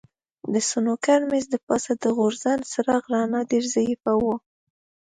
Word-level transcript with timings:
د 0.53 0.55
سنوکر 0.69 1.19
مېز 1.29 1.45
د 1.51 1.55
پاسه 1.67 1.91
د 2.01 2.03
ځوړند 2.17 2.61
څراغ 2.71 3.03
رڼا 3.13 3.41
ډېره 3.49 3.69
ضعیفه 3.75 4.13
وه. 4.23 4.35